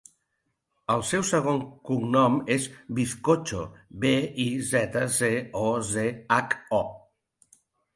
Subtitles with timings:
[0.93, 1.27] El seu
[1.89, 2.67] cognom és
[3.01, 3.69] Bizcocho:
[4.07, 4.17] be,
[4.49, 5.33] i, zeta, ce,
[5.65, 6.87] o, ce, hac, o.